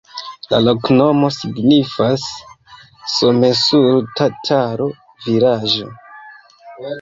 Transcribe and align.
La 0.51 0.59
loknomo 0.67 1.27
signifas: 1.35 2.25
Somesul-tataro-vilaĝo. 3.17 5.93